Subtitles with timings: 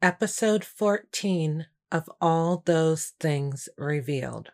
[0.00, 4.52] Episode 14 of All Those Things Revealed.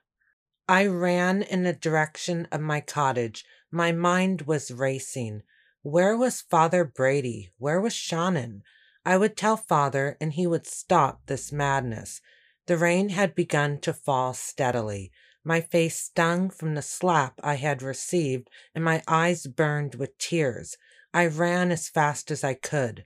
[0.67, 3.45] I ran in the direction of my cottage.
[3.71, 5.43] My mind was racing.
[5.83, 7.53] Where was Father Brady?
[7.59, 8.63] Where was Senán?
[9.05, 12.23] I would tell Father, and he would stop this madness.
[12.65, 15.13] The rain had begun to fall steadily.
[15.45, 20.79] My face stung from the slap I had received, and my eyes burned with tears.
[21.13, 23.05] I ran as fast as I could.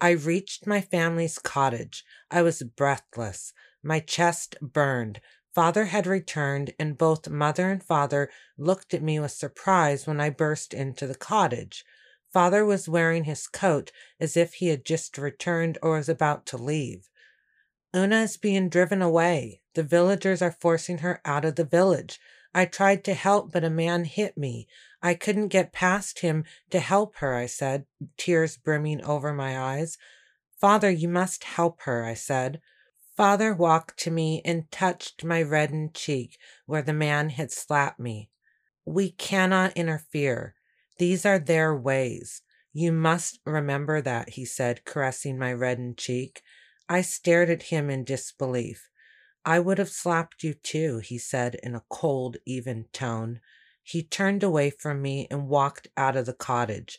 [0.00, 2.04] I reached my family's cottage.
[2.30, 3.52] I was breathless.
[3.82, 5.20] My chest burned.
[5.54, 10.30] Father had returned, and both mother and father looked at me with surprise when I
[10.30, 11.84] burst into the cottage.
[12.32, 16.56] Father was wearing his coat as if he had just returned or was about to
[16.56, 17.08] leave.
[17.96, 19.62] Una is being driven away.
[19.74, 22.20] The villagers are forcing her out of the village.
[22.58, 24.66] I tried to help, but a man hit me.
[25.00, 29.96] I couldn't get past him to help her, I said, tears brimming over my eyes.
[30.60, 32.60] Father, you must help her, I said.
[33.16, 38.28] Father walked to me and touched my reddened cheek where the man had slapped me.
[38.84, 40.56] We cannot interfere.
[40.98, 42.42] These are their ways.
[42.72, 46.42] You must remember that, he said, caressing my reddened cheek.
[46.88, 48.87] I stared at him in disbelief.
[49.48, 53.40] I would have slapped you too, he said in a cold, even tone.
[53.82, 56.98] He turned away from me and walked out of the cottage.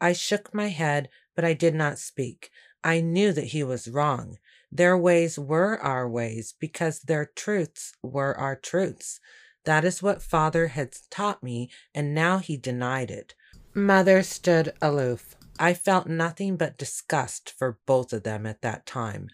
[0.00, 2.50] I shook my head, but I did not speak.
[2.82, 4.38] I knew that he was wrong.
[4.72, 9.20] Their ways were our ways because their truths were our truths.
[9.66, 13.34] That is what father had taught me, and now he denied it.
[13.74, 15.36] Mother stood aloof.
[15.58, 19.28] I felt nothing but disgust for both of them at that time.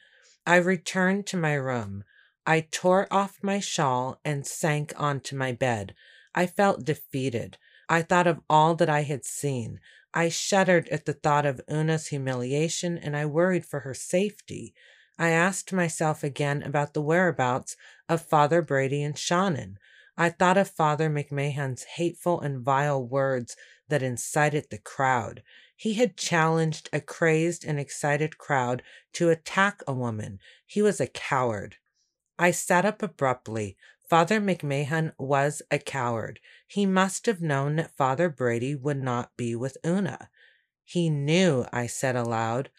[0.44, 2.02] I returned to my room.
[2.46, 5.94] I tore off my shawl and sank onto my bed.
[6.32, 7.58] I felt defeated.
[7.88, 9.80] I thought of all that I had seen.
[10.14, 14.74] I shuddered at the thought of Una's humiliation and I worried for her safety.
[15.18, 17.76] I asked myself again about the whereabouts
[18.08, 19.76] of Father Brady and Senán.
[20.16, 23.56] I thought of Father McMahon's hateful and vile words
[23.88, 25.42] that incited the crowd.
[25.76, 28.82] He had challenged a crazed and excited crowd
[29.14, 30.38] to attack a woman.
[30.64, 31.76] He was a coward.
[32.38, 33.76] I sat up abruptly.
[34.08, 36.38] Father McMahon was a coward.
[36.68, 40.30] He must have known that Father Brady would not be with Una.
[40.84, 42.70] He knew, I said aloud.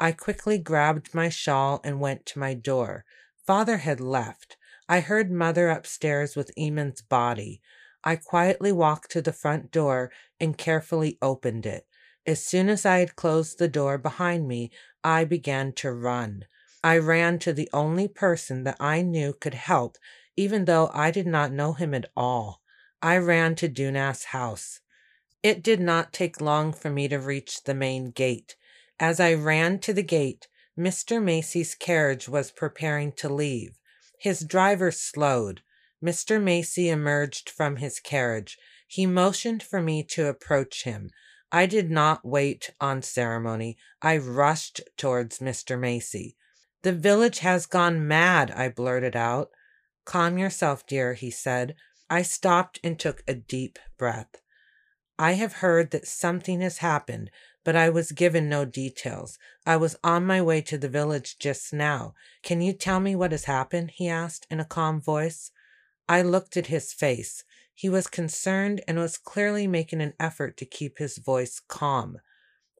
[0.00, 3.04] I quickly grabbed my shawl and went to my door.
[3.46, 4.56] Father had left.
[4.88, 7.62] I heard Mother upstairs with Eamon's body.
[8.02, 11.86] I quietly walked to the front door and carefully opened it.
[12.26, 14.70] As soon as I had closed the door behind me,
[15.04, 16.46] I began to run.
[16.84, 19.96] I ran to the only person that I knew could help
[20.36, 22.62] even though I did not know him at all.
[23.02, 24.80] I ran to Dunas' house.
[25.42, 28.56] It did not take long for me to reach the main gate.
[28.98, 30.46] As I ran to the gate,
[30.78, 31.22] Mr.
[31.22, 33.78] Massey's carriage was preparing to leave.
[34.18, 35.62] His driver slowed.
[36.02, 36.42] Mr.
[36.42, 38.56] Massey emerged from his carriage.
[38.86, 41.10] He motioned for me to approach him.
[41.50, 43.76] I did not wait on ceremony.
[44.00, 45.78] I rushed towards Mr.
[45.78, 46.36] Massey.
[46.82, 49.50] The village has gone mad, I blurted out.
[50.04, 51.76] Calm yourself, dear, he said.
[52.10, 54.42] I stopped and took a deep breath.
[55.18, 57.30] I have heard that something has happened,
[57.64, 59.38] but I was given no details.
[59.64, 62.14] I was on my way to the village just now.
[62.42, 63.92] Can you tell me what has happened?
[63.94, 65.52] he asked in a calm voice.
[66.08, 67.44] I looked at his face.
[67.74, 72.18] He was concerned and was clearly making an effort to keep his voice calm.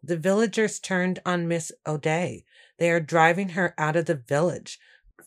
[0.02, 2.44] The villagers turned on Miss O'Day.
[2.78, 4.78] They are driving her out of the village.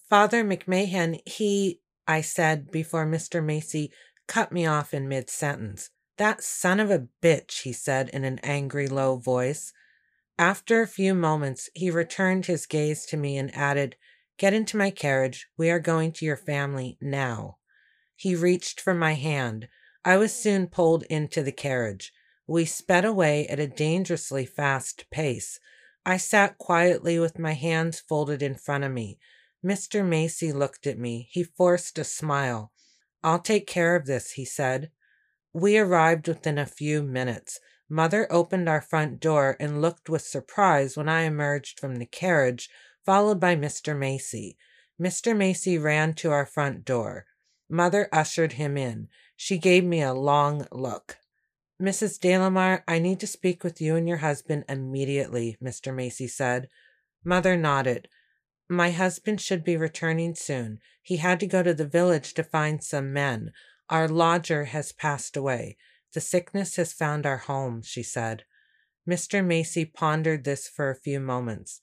[0.09, 3.43] Father McMahon, he I said before Mr.
[3.43, 3.91] Massey
[4.27, 5.89] cut me off in mid sentence.
[6.17, 9.73] That son of a bitch, he said in an angry, low voice.
[10.37, 13.95] After a few moments, he returned his gaze to me and added,
[14.37, 15.47] Get into my carriage.
[15.57, 17.57] We are going to your family now.
[18.15, 19.69] He reached for my hand.
[20.03, 22.11] I was soon pulled into the carriage.
[22.47, 25.59] We sped away at a dangerously fast pace.
[26.05, 29.17] I sat quietly with my hands folded in front of me.
[29.65, 30.07] Mr.
[30.07, 31.27] Massey looked at me.
[31.31, 32.71] He forced a smile.
[33.23, 34.91] I'll take care of this, he said.
[35.53, 37.59] We arrived within a few minutes.
[37.89, 42.69] Mother opened our front door and looked with surprise when I emerged from the carriage,
[43.03, 43.97] followed by Mr.
[43.97, 44.57] Massey.
[45.01, 45.35] Mr.
[45.35, 47.25] Massey ran to our front door.
[47.67, 49.07] Mother ushered him in.
[49.35, 51.17] She gave me a long look.
[51.81, 52.19] Mrs.
[52.19, 55.93] Delamar, I need to speak with you and your husband immediately, Mr.
[55.93, 56.69] Massey said.
[57.23, 58.07] Mother nodded.
[58.69, 60.79] My husband should be returning soon.
[61.01, 63.51] He had to go to the village to find some men.
[63.89, 65.77] Our lodger has passed away.
[66.13, 68.43] The sickness has found our home, she said.
[69.07, 69.45] Mr.
[69.45, 71.81] Massey pondered this for a few moments.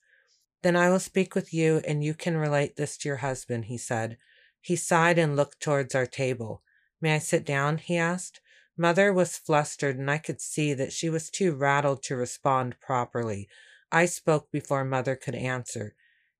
[0.63, 3.77] Then I will speak with you, and you can relate this to your husband, he
[3.77, 4.17] said.
[4.59, 6.63] He sighed and looked towards our table.
[6.99, 7.77] May I sit down?
[7.77, 8.41] he asked.
[8.77, 13.47] Mother was flustered, and I could see that she was too rattled to respond properly.
[13.91, 15.95] I spoke before Mother could answer.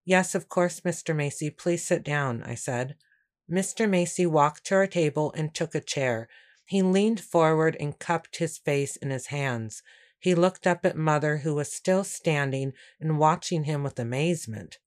[0.06, 1.16] Yes, of course, Mr.
[1.16, 1.50] Massey.
[1.50, 2.96] Please sit down, I said.
[3.50, 3.88] Mr.
[3.88, 6.28] Massey walked to our table and took a chair.
[6.66, 9.84] He leaned forward and cupped his face in his hands.
[10.20, 14.80] He looked up at Mother, who was still standing and watching him with amazement.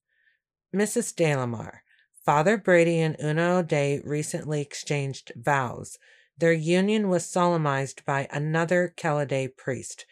[0.74, 1.14] Mrs.
[1.14, 1.80] Delamar,
[2.24, 5.98] Father Brady and Una O'Day recently exchanged vows.
[6.38, 10.04] Their union was solemnized by another Kelliday priest.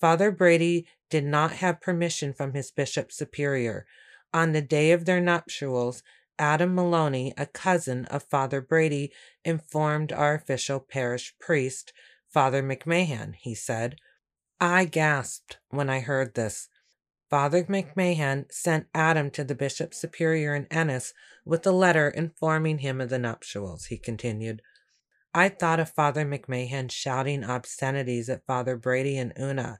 [0.00, 3.86] Father Brady did not have permission from his bishop superior.
[4.32, 6.02] On the day of their nuptials,
[6.38, 9.12] Adam Maloney, a cousin of Father Brady,
[9.44, 11.92] informed our official parish priest,
[12.28, 13.96] Father McMahon, he said.
[14.60, 16.68] I gasped when I heard this.
[17.28, 21.12] Father McMahon sent Adam to the bishop superior in Ennis
[21.44, 24.62] with a letter informing him of the nuptials, he continued.
[25.36, 29.78] I thought of Father McMahon shouting obscenities at Father Brady and Una.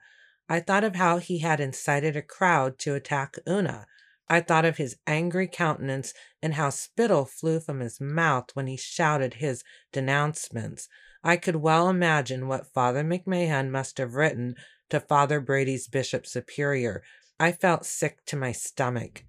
[0.51, 3.87] I thought of how he had incited a crowd to attack Una.
[4.29, 6.13] I thought of his angry countenance
[6.43, 10.91] and how spittle flew from his mouth when he shouted his denouncements.
[11.25, 14.57] I could well imagine what Father McMahon must have written
[14.91, 17.03] to Father Brady's bishop superior.
[17.41, 19.25] I felt sick to my stomach.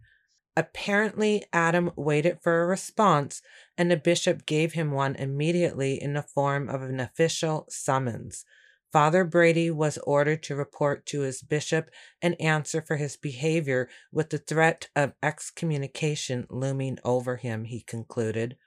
[0.58, 3.44] Apparently, Adam waited for a response,
[3.78, 8.44] and the bishop gave him one immediately in the form of an official summons.
[8.92, 11.92] Father Brady was ordered to report to his bishop
[12.24, 18.58] and answer for his behavior with the threat of excommunication looming over him, he concluded.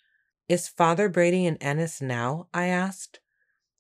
[0.49, 2.47] Is Father Brady in Ennis now?
[2.55, 3.19] I asked.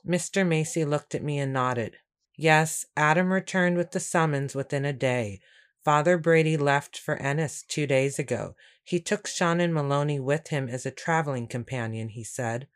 [0.04, 0.44] Mr.
[0.44, 1.98] Massey looked at me and nodded.
[2.36, 5.38] Yes, Adam returned with the summons within a day.
[5.84, 8.54] Father Brady left for Ennis two days ago.
[8.84, 12.66] He took Senán Maloney with him as a traveling companion, he said.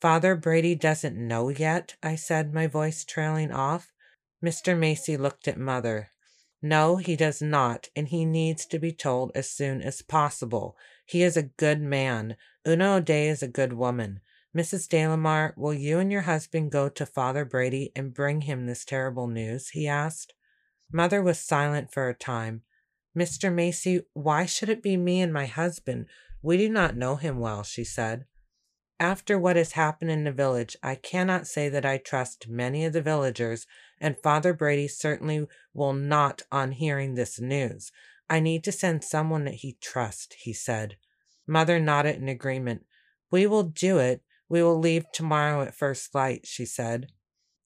[0.00, 3.92] Father Brady doesn't know yet, I said, my voice trailing off.
[4.44, 4.78] Mr.
[4.78, 6.10] Massey looked at Mother.
[6.62, 10.76] No, he does not, and he needs to be told as soon as possible.
[11.04, 12.36] He is a good man.
[12.66, 14.20] Una O'Day is a good woman.
[14.56, 14.88] Mrs.
[14.88, 19.26] Delamar, will you and your husband go to Father Brady and bring him this terrible
[19.26, 19.70] news?
[19.70, 20.32] he asked.
[20.92, 22.62] Mother was silent for a time.
[23.16, 23.52] Mr.
[23.52, 26.06] Massey, why should it be me and my husband?
[26.42, 28.26] We do not know him well, she said.
[28.98, 32.92] After what has happened in the village, I cannot say that I trust many of
[32.92, 33.66] the villagers,
[34.00, 37.92] and Father Brady certainly will not on hearing this news.
[38.28, 40.96] I need to send someone that he trusts, he said.
[41.46, 42.86] Mother nodded in agreement.
[43.30, 44.22] We will do it.
[44.48, 47.08] We will leave tomorrow at first light, she said.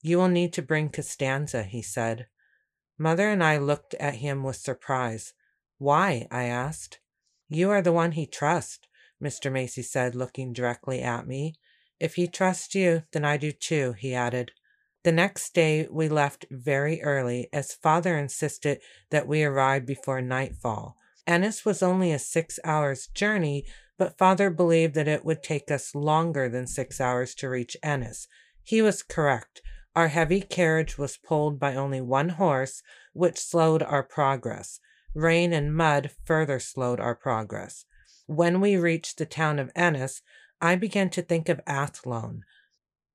[0.02, 2.26] You will need to bring Constanza, he said.
[3.00, 5.32] Mother and I looked at him with surprise.
[5.79, 6.29] Why?
[6.31, 7.00] I asked.
[7.49, 8.87] You are the one he trusts.
[9.23, 9.50] Mr.
[9.50, 11.55] Massey said, looking directly at me.
[11.99, 14.52] If he trusts you, then I do too, he added.
[15.02, 20.99] The next day we left very early, as father insisted that we arrive before nightfall.
[21.26, 23.64] Ennis was only a six hours journey,
[23.96, 28.29] but father believed that it would take us longer than six hours to reach Ennis.
[28.62, 29.62] He was correct.
[29.97, 32.83] Our heavy carriage was pulled by only one horse,
[33.13, 34.81] which slowed our progress.
[35.15, 37.85] Rain and mud further slowed our progress.
[38.27, 40.23] When we reached the town of Ennis,
[40.61, 42.44] I began to think of Athlone.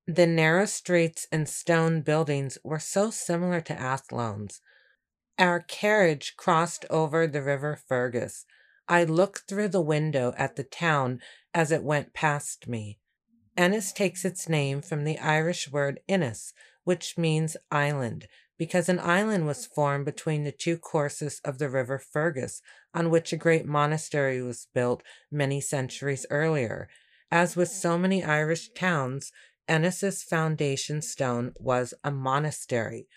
[0.06, 4.60] The narrow streets and stone buildings were so similar to Athlone's.
[5.38, 8.44] Our carriage crossed over the river Fergus.
[8.88, 11.20] I looked through the window at the town
[11.54, 12.98] as it went past me.
[13.56, 16.52] Ennis takes its name from the Irish word Inis,
[16.84, 21.98] which means island, because an island was formed between the two courses of the river
[21.98, 22.60] Fergus,
[22.94, 26.88] on which a great monastery was built many centuries earlier.
[27.30, 29.32] As with so many Irish towns,
[29.68, 33.08] Ennis's foundation stone was a monastery.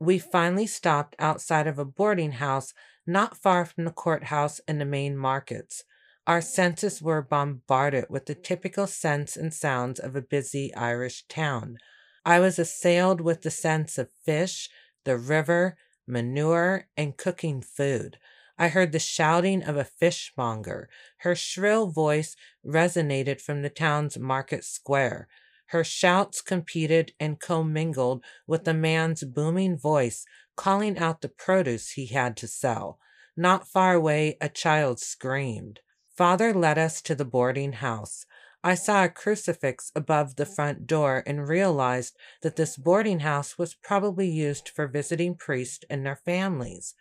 [0.00, 2.74] We finally stopped outside of a boarding house
[3.06, 5.84] not far from the courthouse and the main markets.
[6.26, 11.78] Our senses were bombarded with the typical scents and sounds of a busy Irish town.
[12.24, 14.70] I was assailed with the sense of fish,
[15.02, 15.76] the river,
[16.06, 18.18] manure, and cooking food.
[18.56, 20.88] I heard the shouting of a fishmonger.
[21.18, 25.26] Her shrill voice resonated from the town's market square.
[25.66, 30.24] Her shouts competed and commingled with the man's booming voice
[30.54, 33.00] calling out the produce he had to sell.
[33.36, 35.80] Not far away, a child screamed.
[36.16, 38.26] Father led us to the boarding house.
[38.64, 40.54] I saw a crucifix above the oh.
[40.54, 46.06] front door and realized that this boarding house was probably used for visiting priests and
[46.06, 46.94] their families.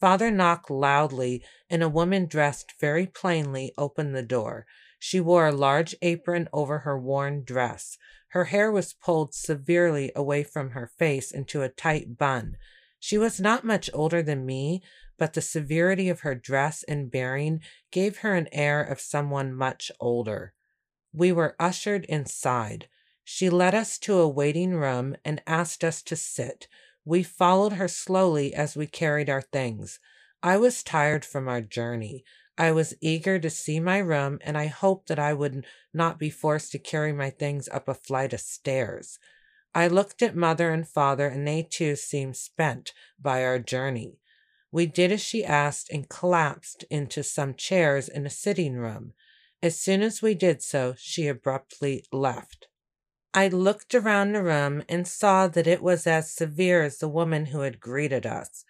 [0.00, 4.66] Father knocked loudly, and a woman dressed very plainly opened the door.
[4.98, 7.98] She wore a large apron over her worn dress.
[8.28, 12.56] Her hair was pulled severely away from her face into a tight bun.
[13.04, 14.80] She was not much older than me,
[15.18, 19.90] but the severity of her dress and bearing gave her an air of someone much
[19.98, 20.54] older.
[21.12, 22.88] We were ushered inside.
[23.24, 26.68] She led us to a waiting room and asked us to sit.
[27.04, 29.98] We followed her slowly as we carried our things.
[30.40, 32.24] I was tired from our journey.
[32.56, 36.30] I was eager to see my room, and I hoped that I would not be
[36.30, 39.18] forced to carry my things up a flight of stairs.
[39.74, 44.18] I looked at mother and father, and they too seemed spent by our journey.
[44.70, 49.12] We did as she asked and collapsed into some chairs in a sitting room.
[49.62, 52.68] As soon as we did so, she abruptly left.
[53.34, 57.46] I looked around the room and saw that it was as severe as the woman
[57.46, 58.64] who had greeted us.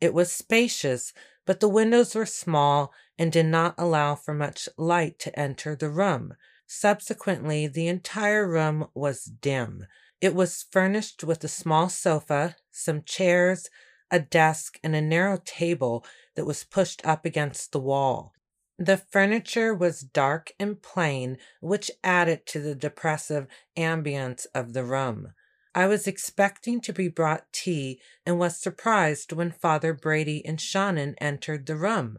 [0.00, 1.12] It was spacious,
[1.46, 5.90] but the windows were small and did not allow for much light to enter the
[5.90, 6.34] room.
[6.66, 9.86] Subsequently, the entire room was dim.
[10.20, 13.68] It was furnished with a small sofa, some chairs,
[14.10, 18.32] a desk, and a narrow table that was pushed up against the wall.
[18.78, 23.46] The furniture was dark and plain, which added to the depressive
[23.76, 25.34] ambience of the room.
[25.74, 31.14] I was expecting to be brought tea and was surprised when Father Brady and Senán
[31.20, 32.18] entered the room.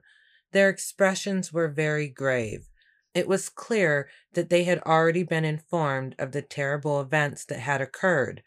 [0.52, 2.69] Their expressions were very grave.
[3.20, 7.82] It was clear that they had already been informed of the terrible events that had
[7.82, 8.44] occurred.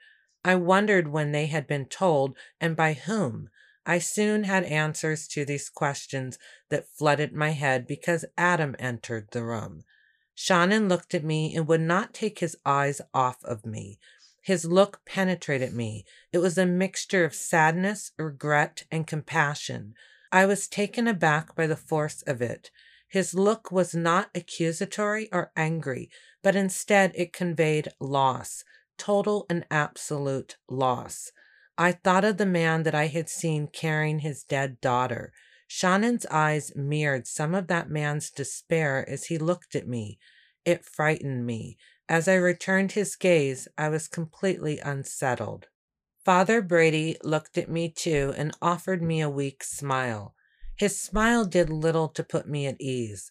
[0.46, 3.50] I wondered when they had been told and by whom.
[3.84, 6.38] I soon had answers to these questions
[6.70, 9.84] that flooded my head because Adam entered the room.
[10.34, 13.98] Senán looked at me and would not take his eyes off of me.
[14.40, 16.06] His look penetrated me.
[16.32, 19.92] It was a mixture of sadness, regret, and compassion.
[20.32, 22.70] I was taken aback by the force of it.
[23.12, 26.08] His look was not accusatory or angry,
[26.42, 28.64] but instead it conveyed loss,
[28.96, 31.30] total and absolute loss.
[31.76, 35.30] I thought of the man that I had seen carrying his dead daughter.
[35.68, 40.18] Senán's eyes mirrored some of that man's despair as he looked at me.
[40.64, 41.76] It frightened me.
[42.08, 45.66] As I returned his gaze, I was completely unsettled.
[46.24, 50.34] Father Brady looked at me too and offered me a weak smile.
[50.82, 53.30] His smile did little to put me at ease.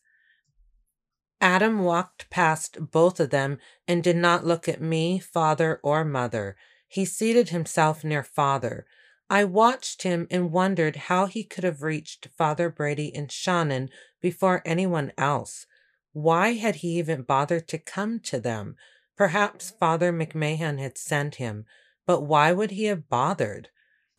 [1.41, 6.55] Adam walked past both of them and did not look at me, father, or mother.
[6.87, 8.85] He seated himself near father.
[9.29, 13.89] I watched him and wondered how he could have reached Father Brady and Senán
[14.21, 15.65] before anyone else.
[16.13, 18.77] Why had he even bothered to come to them?
[19.17, 21.65] Perhaps Father McMahon had sent him,
[22.05, 23.67] but why would he have bothered?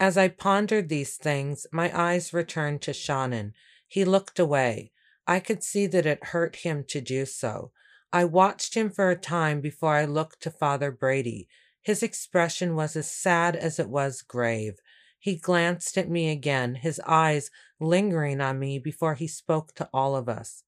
[0.02, 3.52] As I pondered these things, my eyes returned to Senán.
[3.86, 4.90] He looked away.
[5.28, 7.70] I could see that it hurt him to do so.
[8.12, 11.46] I watched him for a time before I looked to Father Brady.
[11.82, 14.80] His expression was as sad as it was grave.
[15.20, 20.16] He glanced at me again, his eyes lingering on me before he spoke to all
[20.16, 20.64] of us.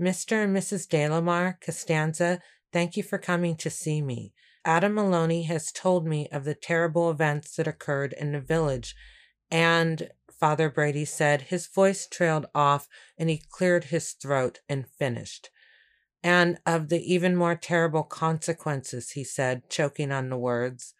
[0.00, 0.42] Mr.
[0.42, 0.88] and Mrs.
[0.88, 2.40] Delamar, Constanza,
[2.72, 4.32] thank you for coming to see me.
[4.66, 8.96] Adam Maloney has told me of the terrible events that occurred in the village,
[9.48, 15.50] and Father Brady said his voice trailed off and he cleared his throat and finished.
[16.20, 20.94] And of the even more terrible consequences, he said, choking on the words.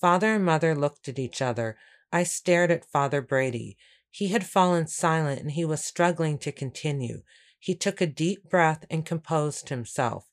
[0.00, 1.76] Father and mother looked at each other.
[2.12, 3.76] I stared at Father Brady.
[4.08, 7.22] He had fallen silent and he was struggling to continue.
[7.58, 10.26] He took a deep breath and composed himself.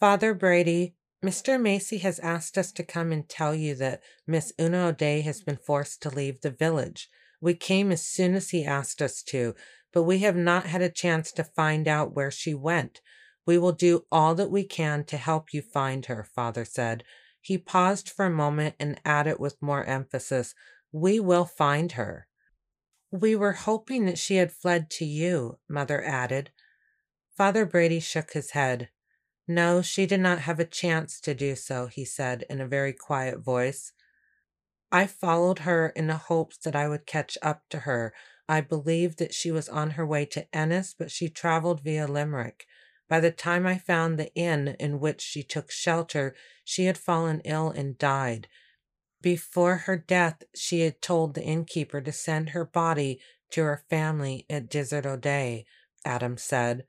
[0.00, 1.60] Father Brady, Mr.
[1.60, 5.58] Massey has asked us to come and tell you that Miss Una O'Day has been
[5.58, 7.10] forced to leave the village.
[7.42, 9.54] We came as soon as he asked us to,
[9.92, 13.02] but we have not had a chance to find out where she went.
[13.44, 17.04] We will do all that we can to help you find her, father said.
[17.40, 20.54] He paused for a moment and added with more emphasis,
[20.92, 22.28] We will find her.
[23.10, 26.50] We were hoping that she had fled to you, mother added.
[27.36, 28.88] Father Brady shook his head.
[29.52, 32.92] No, she did not have a chance to do so, he said in a very
[32.92, 33.92] quiet voice.
[34.92, 38.14] I followed her in the hopes that I would catch up to her.
[38.48, 42.64] I believed that she was on her way to Ennis, but she traveled via Limerick.
[43.08, 47.40] By the time I found the inn in which she took shelter, she had fallen
[47.44, 48.46] ill and died.
[49.20, 53.18] Before her death, she had told the innkeeper to send her body
[53.50, 55.66] to her family at Dysart O'Dea,
[56.04, 56.84] Adam said.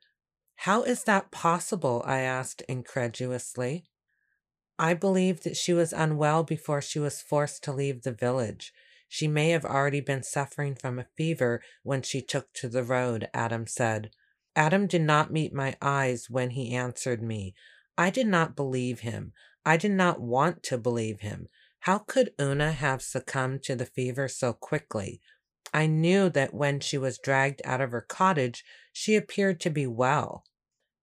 [0.56, 2.02] How is that possible?
[2.06, 3.84] I asked incredulously.
[4.78, 8.72] I believe that she was unwell before she was forced to leave the village.
[9.08, 13.28] She may have already been suffering from a fever when she took to the road,
[13.34, 14.10] Adam said.
[14.56, 17.54] Adam did not meet my eyes when he answered me.
[17.96, 19.32] I did not believe him.
[19.64, 21.48] I did not want to believe him.
[21.80, 25.20] How could Una have succumbed to the fever so quickly?
[25.74, 29.86] I knew that when she was dragged out of her cottage, she appeared to be
[29.86, 30.44] well.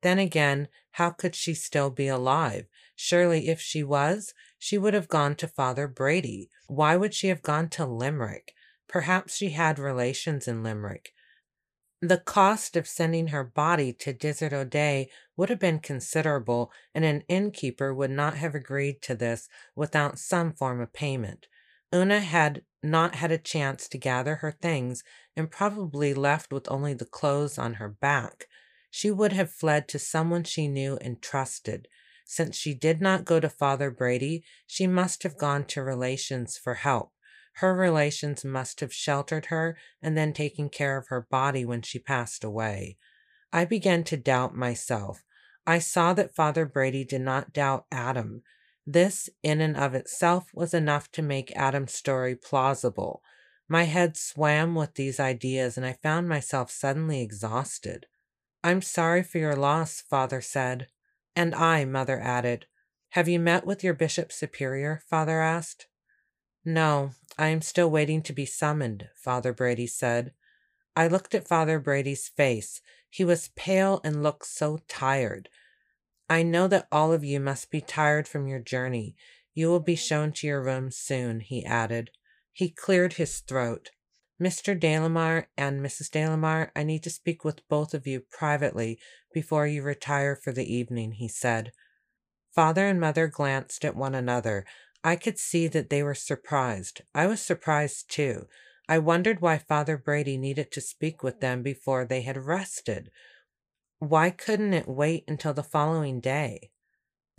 [0.01, 2.65] Then again, how could she still be alive?
[2.95, 6.49] Surely, if she was, she would have gone to Father Brady.
[6.67, 8.53] Why would she have gone to Limerick?
[8.87, 11.13] Perhaps she had relations in Limerick.
[12.01, 17.23] The cost of sending her body to Dysart O'Dea would have been considerable, and an
[17.27, 21.47] innkeeper would not have agreed to this without some form of payment.
[21.93, 25.03] Una had not had a chance to gather her things
[25.35, 28.45] and probably left with only the clothes on her back.
[28.91, 31.87] She would have fled to someone she knew and trusted.
[32.25, 36.75] Since she did not go to Father Brady, she must have gone to relations for
[36.75, 37.11] help.
[37.53, 41.99] Her relations must have sheltered her and then taken care of her body when she
[41.99, 42.97] passed away.
[43.51, 45.23] I began to doubt myself.
[45.65, 48.43] I saw that Father Brady did not doubt Adam.
[48.91, 53.21] This, in and of itself, was enough to make Adam's story plausible.
[53.67, 58.07] My head swam with these ideas, and I found myself suddenly exhausted.
[58.63, 60.87] I'm sorry for your loss, Father said.
[61.35, 62.65] And I, Mother added.
[63.09, 65.03] Have you met with your Bishop Superior?
[65.07, 65.85] Father asked.
[66.65, 70.33] No, I am still waiting to be summoned, Father Brady said.
[70.95, 72.81] I looked at Father Brady's face.
[73.07, 75.47] He was pale and looked so tired.
[76.29, 79.15] I know that all of you must be tired from your journey.
[79.55, 82.11] You will be shown to your rooms soon, he added.
[82.53, 83.89] He cleared his throat.
[84.39, 84.79] Mr.
[84.79, 86.11] Delamar and Mrs.
[86.11, 88.99] Delamar, I need to speak with both of you privately
[89.33, 91.71] before you retire for the evening, he said.
[92.53, 94.65] Father and mother glanced at one another.
[95.03, 97.01] I could see that they were surprised.
[97.13, 98.47] I was surprised too.
[98.87, 103.11] I wondered why Father Brady needed to speak with them before they had rested.
[103.99, 106.71] Why couldn't it wait until the following day?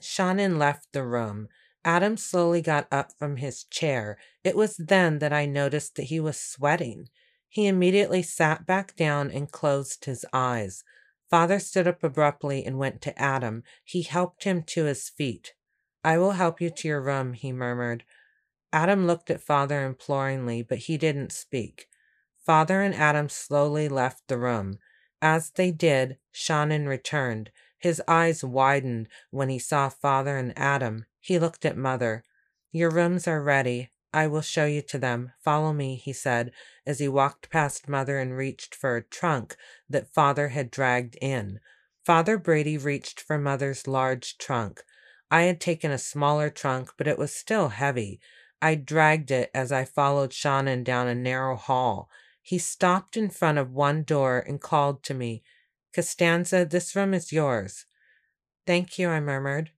[0.00, 1.48] Senán left the room.
[1.84, 4.18] Adam slowly got up from his chair.
[4.44, 7.08] It was then that I noticed that he was sweating.
[7.48, 10.84] He immediately sat back down and closed his eyes.
[11.30, 13.62] Father stood up abruptly and went to Adam.
[13.84, 15.54] He helped him to his feet.
[16.04, 18.04] I will help you to your room, he murmured.
[18.72, 21.88] Adam looked at Father imploringly, but he didn't speak.
[22.44, 24.78] Father and Adam slowly left the room.
[25.22, 27.50] As they did, Senán returned.
[27.78, 31.06] His eyes widened when he saw Father and Adam.
[31.18, 32.24] He looked at Mother.
[32.72, 33.90] Your rooms are ready.
[34.12, 35.32] I will show you to them.
[35.38, 36.52] Follow me, he said,
[36.84, 39.56] as he walked past Mother and reached for a trunk
[39.88, 41.60] that Father had dragged in.
[42.04, 44.82] Father Brady reached for Mother's large trunk.
[45.30, 48.20] I had taken a smaller trunk, but it was still heavy.
[48.60, 52.10] I dragged it as I followed Senán down a narrow hall.
[52.50, 55.44] He stopped in front of one door and called to me,
[55.94, 57.86] Constanza, this room is yours.
[58.66, 59.70] Thank you, I murmured.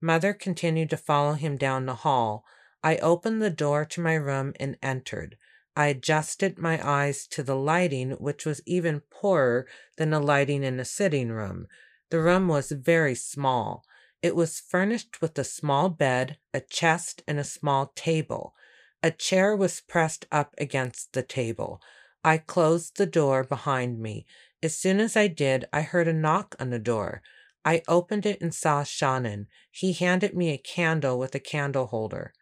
[0.00, 2.46] Mother continued to follow him down the hall.
[2.82, 5.36] I opened the door to my room and entered.
[5.76, 9.66] I adjusted my eyes to the lighting, which was even poorer
[9.98, 11.66] than the lighting in the sitting room.
[12.08, 13.84] The room was very small.
[14.22, 18.54] It was furnished with a small bed, a chest, and a small table.
[19.02, 21.82] A chair was pressed up against the table.
[22.24, 24.24] I closed the door behind me.
[24.62, 27.22] As soon as I did, I heard a knock on the door.
[27.66, 29.46] I opened it and saw Senán.
[29.70, 32.32] He handed me a candle with a candle holder.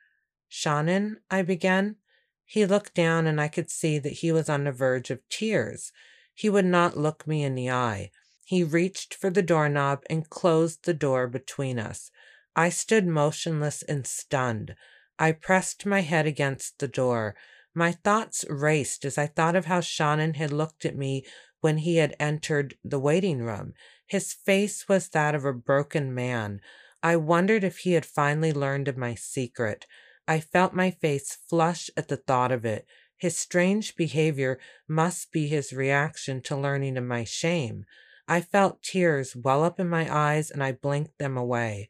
[0.50, 1.96] Senán, I began.
[2.44, 5.90] He looked down and I could see that he was on the verge of tears.
[6.32, 8.12] He would not look me in the eye.
[8.44, 12.10] He reached for the doorknob and closed the door between us.
[12.54, 14.76] I stood motionless and stunned.
[15.18, 17.34] I pressed my head against the door.
[17.74, 21.24] My thoughts raced as I thought of how Senán had looked at me
[21.60, 23.72] when he had entered the waiting room.
[24.06, 26.60] His face was that of a broken man.
[27.02, 29.86] I wondered if he had finally learned of my secret.
[30.28, 32.86] I felt my face flush at the thought of it.
[33.16, 37.86] His strange behavior must be his reaction to learning of my shame.
[38.28, 41.88] I felt tears well up in my eyes and I blinked them away.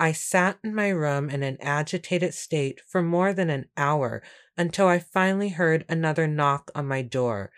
[0.00, 4.22] I sat in my room in an agitated state for more than an hour
[4.56, 7.50] until I finally heard another knock on my door.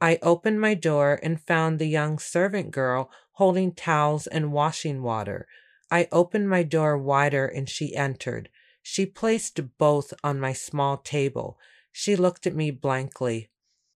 [0.00, 5.46] I opened my door and found the young servant girl holding towels and washing water.
[5.90, 8.48] I opened my door wider and she entered.
[8.82, 11.58] She placed both on my small table.
[11.92, 13.50] She looked at me blankly.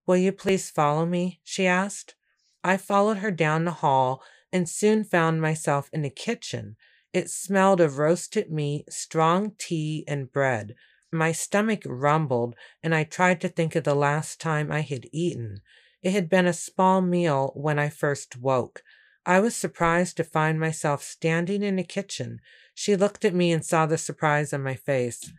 [0.06, 1.40] Will you please follow me?
[1.42, 2.14] she asked.
[2.62, 6.76] I followed her down the hall and soon found myself in the kitchen.
[7.16, 10.74] It smelled of roasted meat, strong tea, and bread.
[11.10, 15.62] My stomach rumbled, and I tried to think of the last time I had eaten.
[16.02, 18.82] It had been a small meal when I first woke.
[19.24, 22.38] I was surprised to find myself standing in the kitchen.
[22.74, 25.32] She looked at me and saw the surprise on my face.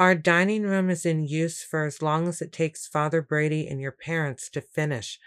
[0.00, 3.80] Our dining room is in use for as long as it takes Father Brady and
[3.80, 5.20] your parents to finish.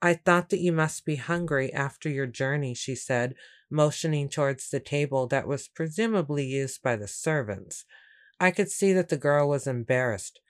[0.00, 3.34] I thought that you must be hungry after your journey, she said,
[3.70, 7.84] motioning towards the table that was presumably used by the servants.
[8.40, 10.40] I could see that the girl was embarrassed.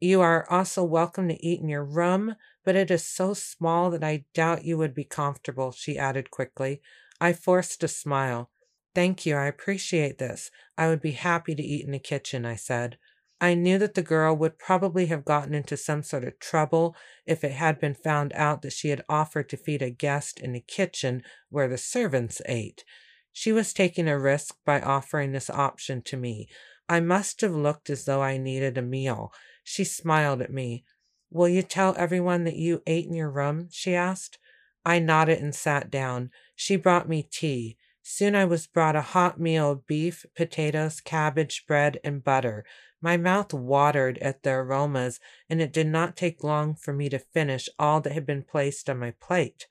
[0.00, 4.04] You are also welcome to eat in your room, but it is so small that
[4.04, 6.82] I doubt you would be comfortable, she added quickly.
[7.20, 8.50] I forced a smile.
[8.94, 10.50] Thank you, I appreciate this.
[10.76, 12.98] I would be happy to eat in the kitchen, I said.
[13.40, 16.96] I knew that the girl would probably have gotten into some sort of trouble
[17.26, 20.52] if it had been found out that she had offered to feed a guest in
[20.52, 22.84] the kitchen where the servants ate.
[23.32, 26.48] She was taking a risk by offering this option to me.
[26.88, 29.32] I must have looked as though I needed a meal.
[29.62, 30.84] She smiled at me.
[31.30, 33.68] Will you tell everyone that you ate in your room?
[33.70, 34.38] she asked.
[34.86, 36.30] I nodded and sat down.
[36.54, 37.76] She brought me tea.
[38.02, 42.64] Soon I was brought a hot meal of beef, potatoes, cabbage, bread, and butter.
[43.06, 47.20] My mouth watered at the aromas, and it did not take long for me to
[47.20, 49.68] finish all that had been placed on my plate.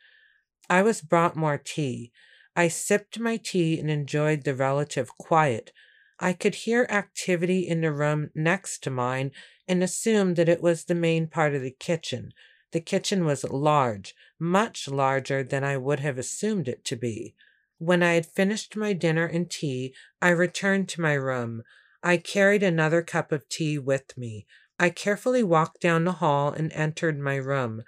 [0.69, 2.13] I was brought more tea.
[2.55, 5.73] I sipped my tea and enjoyed the relative quiet.
[6.17, 9.33] I could hear activity in the room next to mine
[9.67, 12.31] and assumed that it was the main part of the kitchen.
[12.71, 17.35] The kitchen was large, much larger than I would have assumed it to be.
[17.79, 21.63] When I had finished my dinner and tea, I returned to my room.
[22.07, 24.45] I carried another cup of tea with me.
[24.79, 27.81] I carefully walked down the hall and entered my room.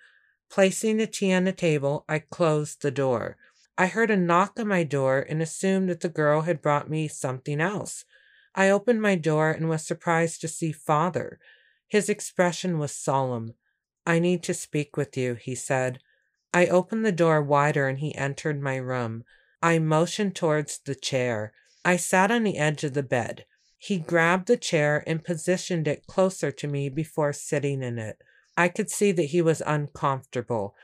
[0.50, 3.38] Placing the tea on the table, I closed the door.
[3.78, 7.08] I heard a knock on my door and assumed that the girl had brought me
[7.08, 8.06] something else.
[8.56, 11.40] I opened my door and was surprised to see father.
[11.88, 13.54] His expression was solemn.
[14.04, 16.00] I need to speak with you, he said.
[16.52, 19.26] I opened the door wider and he entered my room.
[19.62, 21.54] I motioned towards the chair.
[21.86, 23.46] I sat on the edge of the bed.
[23.78, 28.22] He grabbed the chair and positioned it closer to me before sitting in it.
[28.58, 30.76] I could see that he was uncomfortable.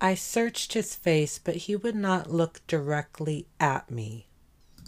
[0.00, 4.28] I searched his face, but he would not look directly at me.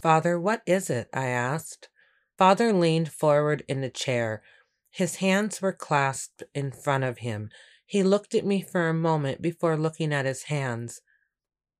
[0.03, 1.09] Father, what is it?
[1.13, 1.89] I asked.
[2.37, 4.43] Father leaned forward in the chair.
[4.91, 7.51] His hands were clasped in front of him.
[7.87, 11.01] He looked at me for a moment before looking at his hands.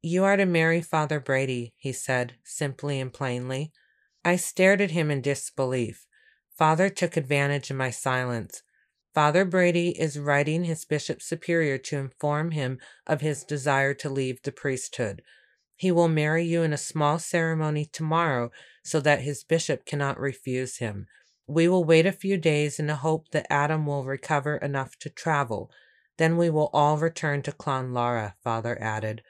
[0.03, 3.73] You are to marry Father Brady, he said, simply and plainly.
[4.25, 6.07] I stared at him in disbelief.
[6.57, 8.63] Father took advantage of my silence.
[9.13, 14.43] Father Brady is writing his bishop superior to inform him of his desire to leave
[14.43, 15.23] the priesthood.
[15.77, 18.51] He will marry you in a small ceremony tomorrow
[18.83, 21.07] so that his bishop cannot refuse him.
[21.47, 25.11] We will wait a few days in the hope that Adam will recover enough to
[25.11, 25.71] travel.
[26.17, 29.23] Then we will all return to Clonlara, father added.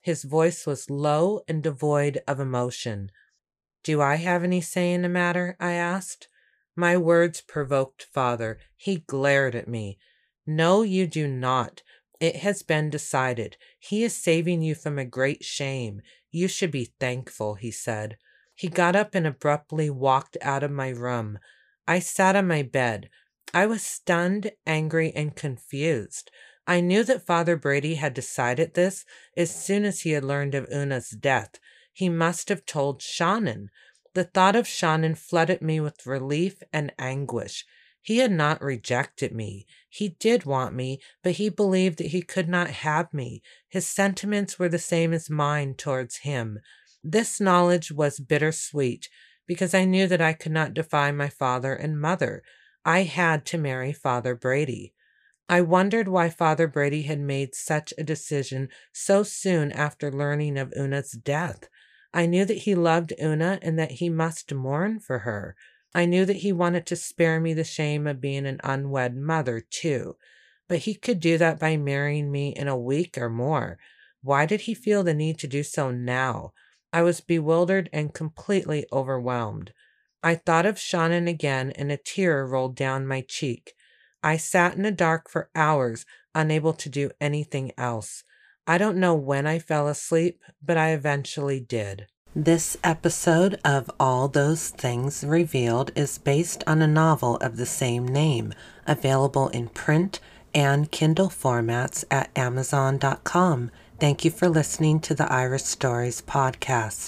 [0.00, 3.10] His voice was low and devoid of emotion.
[3.86, 5.56] Do I have any say in the matter?
[5.60, 6.26] I asked.
[6.74, 8.58] My words provoked father.
[8.76, 9.96] He glared at me.
[10.44, 11.84] No, you do not.
[12.18, 13.56] It has been decided.
[13.78, 16.02] He is saving you from a great shame.
[16.32, 18.16] You should be thankful, he said.
[18.56, 21.38] He got up and abruptly walked out of my room.
[21.86, 23.08] I sat on my bed.
[23.54, 26.32] I was stunned, angry, and confused.
[26.66, 29.04] I knew that Father Brady had decided this
[29.36, 31.60] as soon as he had learned of Una's death.
[31.96, 33.68] He must have told Senán.
[34.12, 37.64] The thought of Senán flooded me with relief and anguish.
[38.02, 39.66] He had not rejected me.
[39.88, 43.40] He did want me, but he believed that he could not have me.
[43.66, 46.58] His sentiments were the same as mine towards him.
[47.02, 49.08] This knowledge was bittersweet
[49.46, 52.42] because I knew that I could not defy my father and mother.
[52.84, 54.92] I had to marry Father Brady.
[55.48, 60.74] I wondered why Father Brady had made such a decision so soon after learning of
[60.76, 61.70] Una's death.
[62.12, 65.56] I knew that he loved Una and that he must mourn for her.
[65.94, 69.60] I knew that he wanted to spare me the shame of being an unwed mother,
[69.60, 70.16] too.
[70.68, 73.78] But he could do that by marrying me in a week or more.
[74.22, 76.52] Why did he feel the need to do so now?
[76.92, 79.72] I was bewildered and completely overwhelmed.
[80.22, 83.74] I thought of Senán again, and a tear rolled down my cheek.
[84.22, 88.24] I sat in the dark for hours, unable to do anything else.
[88.66, 92.06] I don't know when I fell asleep, but I eventually did.
[92.34, 98.06] This episode of All Those Things Revealed is based on a novel of the same
[98.06, 98.52] name,
[98.86, 100.20] available in print
[100.52, 103.70] and Kindle formats at Amazon.com.
[103.98, 107.04] Thank you for listening to the Iris Stories podcast.